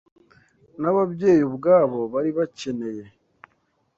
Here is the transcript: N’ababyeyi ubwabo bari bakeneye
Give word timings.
N’ababyeyi 0.79 1.41
ubwabo 1.49 1.99
bari 2.13 2.31
bakeneye 2.37 3.03